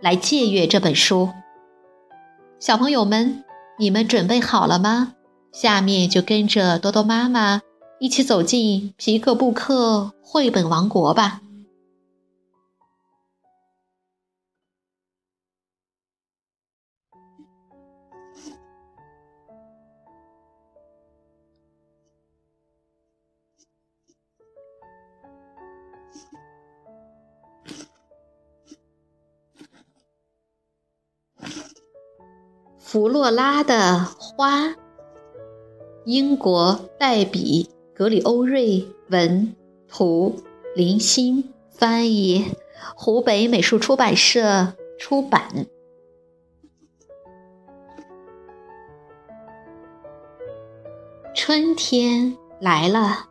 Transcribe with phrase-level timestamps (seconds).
[0.00, 1.28] 来借阅这本书，
[2.58, 3.44] 小朋友们，
[3.78, 5.12] 你们准备好了吗？
[5.52, 7.60] 下面就跟着多多妈妈
[7.98, 11.42] 一起走进皮克布克绘本王国吧。
[32.90, 34.74] 弗洛拉的花，
[36.04, 39.54] 英国黛比·格里欧瑞文
[39.86, 40.34] 图，
[40.74, 42.56] 林欣翻译，
[42.96, 45.68] 湖北美术出版社出版。
[51.32, 53.28] 春天来了，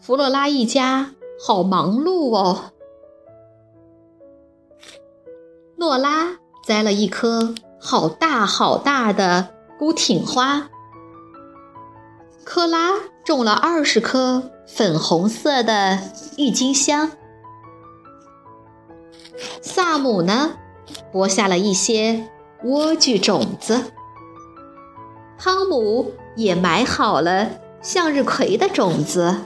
[0.00, 2.72] 弗洛拉一家好忙碌哦。
[5.76, 7.54] 诺拉栽了一棵。
[7.86, 10.70] 好大好大的孤挺花，
[12.42, 15.98] 克拉种了二十颗粉红色的
[16.38, 17.10] 郁金香，
[19.60, 20.52] 萨姆呢，
[21.12, 22.30] 播下了一些
[22.64, 23.92] 莴苣种子，
[25.36, 27.50] 汤姆也埋好了
[27.82, 29.36] 向日葵的种子，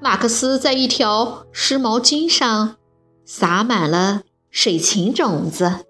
[0.00, 2.76] 马克思在一条湿毛巾上
[3.24, 4.22] 撒满了。
[4.50, 5.86] 水芹种子，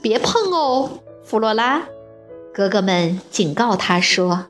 [0.00, 1.88] 别碰哦，弗洛拉！
[2.54, 4.46] 哥哥们警告他说。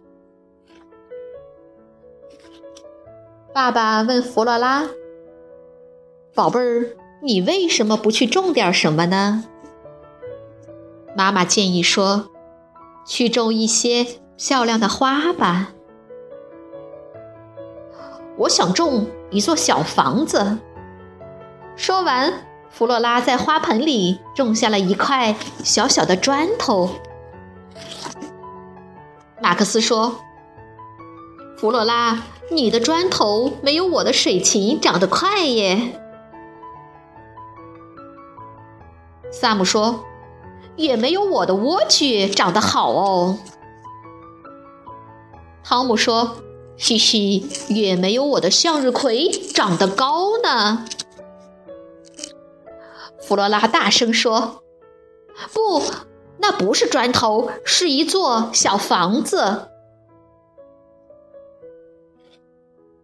[3.55, 4.89] 爸爸问弗洛拉
[6.35, 9.45] ：“宝贝儿，你为什么不去种点什么呢？”
[11.17, 12.29] 妈妈建议说
[13.07, 15.73] ：“去种一些漂亮的花吧。”
[18.37, 20.59] 我想种一座小房子。
[21.79, 26.91] 说完，弗洛拉在花盆里种下了一块小小的砖头。
[29.41, 30.17] 马克思说
[31.57, 36.01] ：“弗洛拉，你的砖头没有我的水芹长得快耶。”
[39.31, 40.05] 萨姆说
[40.75, 43.39] ：“也没有我的莴苣长得好哦。”
[45.63, 46.39] 汤姆说
[46.77, 50.85] ：“嘻嘻，也没有我的向日葵长得高呢。”
[53.29, 54.63] 弗罗拉大声说
[55.53, 55.83] ：“不，
[56.39, 59.69] 那不是砖头，是一座小房子。”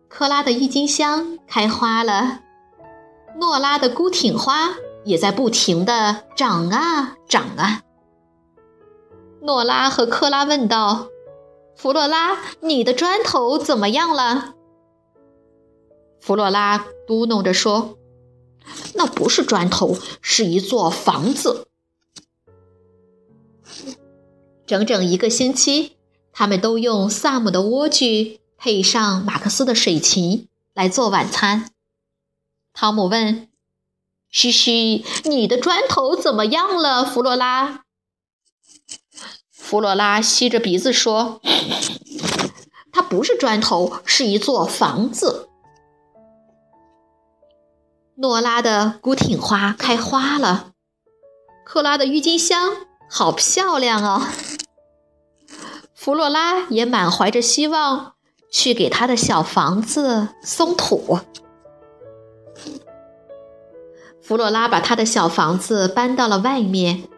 [0.09, 2.41] 克拉的郁金香开花了，
[3.39, 4.71] 诺拉的孤挺花
[5.05, 7.83] 也在不停的长啊长啊。
[9.43, 11.09] 诺拉和克拉问道
[11.77, 14.55] ：“弗洛拉，你的砖头怎么样了？”
[16.19, 17.99] 弗洛拉嘟哝着说。
[18.95, 21.67] 那不是砖头，是一座房子。
[24.67, 25.93] 整整一个星期，
[26.33, 31.71] 他们都用萨姆的莴苣配上马克思的水芹来做晚餐。
[32.73, 33.49] 汤姆问
[34.31, 37.85] ：“嘘嘘，你的砖头怎么样了，弗洛拉？”
[39.53, 41.41] 弗洛拉吸着鼻子说
[42.93, 45.51] ：“它不是砖头，是一座房子。”
[48.17, 50.71] 诺拉的孤挺花开花了，
[51.65, 52.77] 克拉的郁金香
[53.11, 54.23] 好漂亮哦。
[55.95, 58.13] 弗洛拉也满怀着希望
[58.51, 61.19] 去给他的小房子松土。
[64.23, 67.09] 弗洛拉把他的小房子搬到了外面，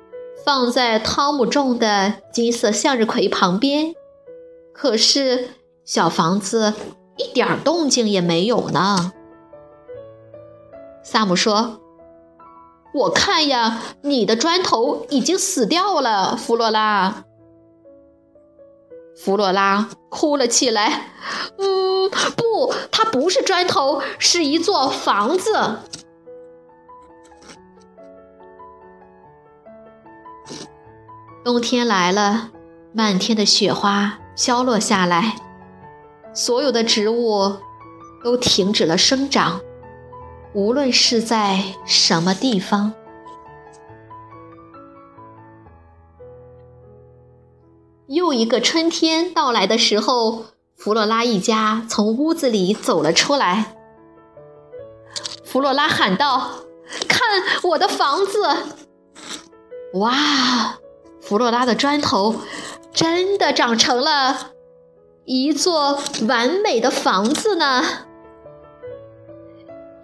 [0.44, 3.94] 放在汤姆种的金色向日葵旁边。
[4.72, 5.50] 可是
[5.84, 6.72] 小房子
[7.18, 9.12] 一点动静也没有呢。
[11.08, 11.80] 萨姆说
[12.92, 17.22] ：“我看呀，你的砖头已经死掉了，弗洛拉。”
[19.16, 21.12] 弗洛拉哭了起来。
[21.58, 25.78] “嗯，不，它不是砖头，是一座房子。”
[31.44, 32.50] 冬天来了，
[32.92, 35.36] 漫天的雪花飘落下来，
[36.34, 37.58] 所有的植物
[38.24, 39.60] 都停止了生长。
[40.56, 42.94] 无论是在什么地方。
[48.06, 53.76] 又一个春天到来的时候，弗洛拉一家从屋子里走了出来。
[55.44, 56.52] 弗洛拉喊道
[57.06, 57.20] ：“看
[57.64, 58.48] 我的房子！”
[59.92, 60.78] 哇，
[61.20, 62.36] 弗洛拉的砖头
[62.94, 64.52] 真的长成了
[65.26, 68.06] 一座完美的房子呢！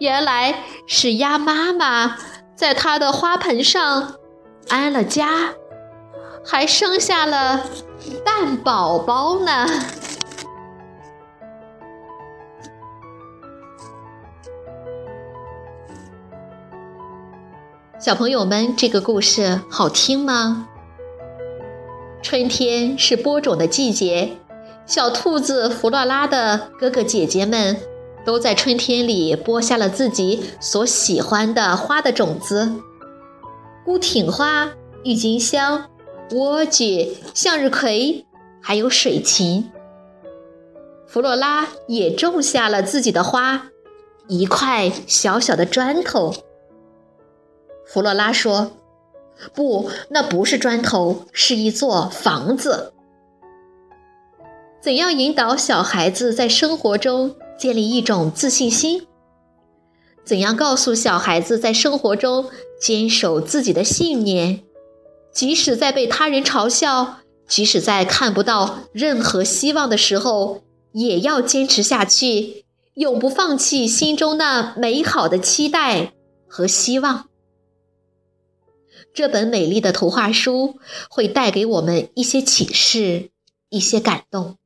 [0.03, 2.17] 原来是鸭妈妈
[2.57, 4.17] 在它的花盆上
[4.69, 5.55] 安了家，
[6.45, 7.65] 还生下了。
[8.25, 9.65] 蛋宝宝呢？
[17.97, 20.67] 小朋友们，这个故事好听吗？
[22.21, 24.37] 春天是播种的季节，
[24.85, 27.77] 小兔子弗洛拉的哥哥姐姐们
[28.25, 32.73] 都在春天里播下了自己所喜欢的花的种子：
[33.85, 34.73] 孤挺花、
[35.05, 35.89] 郁金香。
[36.31, 38.25] 莴苣、向日葵，
[38.63, 39.71] 还有水芹。
[41.07, 43.69] 弗洛拉也种下了自己的花，
[44.29, 46.33] 一块小小的砖头。
[47.85, 48.73] 弗洛拉说
[49.53, 52.95] ：“不，那不是砖头，是一座房子。”
[54.81, 59.07] 怎样引导小孩子在生活中建立一种自信心？
[60.25, 62.49] 怎样告诉小孩子在生活中
[62.81, 64.63] 坚守自己的信念？
[65.33, 67.19] 即使在被他人嘲笑，
[67.49, 70.63] 即使在看不到任何希望的时候，
[70.93, 72.65] 也要坚持下去，
[72.95, 76.13] 永不放弃心中那美好的期待
[76.47, 77.29] 和希望。
[79.15, 80.79] 这本美丽的图画书
[81.11, 83.31] 会带给我们一些启示，
[83.71, 84.57] 一些感动。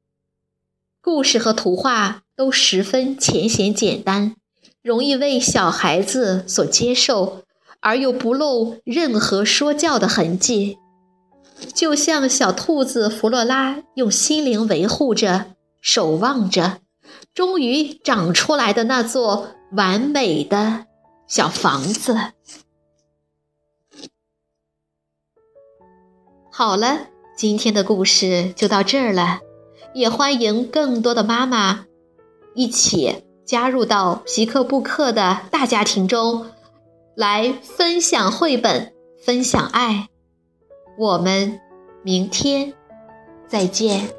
[1.00, 4.36] 故事和图画都十分浅显简单，
[4.82, 7.42] 容易为小孩子所接受。
[7.80, 10.78] 而又不露任何说教的痕迹，
[11.72, 16.80] 就像小兔子弗洛拉用心灵维护着、守望着，
[17.32, 20.86] 终于长出来的那座完美的
[21.28, 22.16] 小房子。
[26.50, 27.06] 好了，
[27.36, 29.40] 今天的故事就到这儿了，
[29.94, 31.84] 也欢迎更多的妈妈
[32.56, 36.46] 一起加入到皮克布克的大家庭中。
[37.14, 38.92] 来分享绘本，
[39.24, 40.08] 分享爱。
[40.98, 41.58] 我们
[42.02, 42.74] 明天
[43.48, 44.10] 再见。